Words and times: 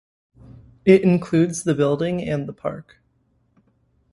It 0.83 1.03
includes 1.03 1.61
the 1.63 1.75
building 1.75 2.27
and 2.27 2.47
the 2.49 2.53
park. 2.53 2.97